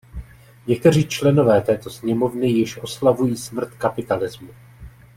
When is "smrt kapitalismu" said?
3.35-4.49